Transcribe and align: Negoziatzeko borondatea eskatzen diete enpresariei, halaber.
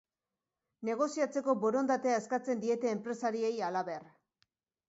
Negoziatzeko 0.89 1.55
borondatea 1.65 2.17
eskatzen 2.21 2.65
diete 2.65 2.91
enpresariei, 2.95 3.55
halaber. 3.69 4.13